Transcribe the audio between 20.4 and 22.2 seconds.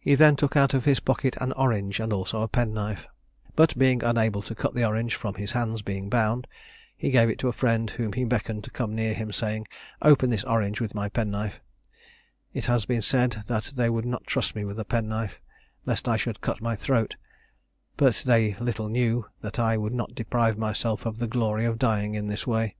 myself of the glory of dying